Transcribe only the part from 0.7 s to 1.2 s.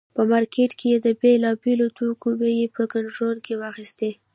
کې یې د